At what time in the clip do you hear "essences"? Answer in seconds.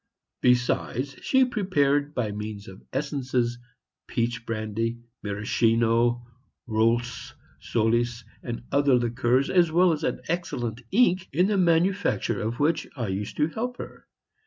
2.91-3.59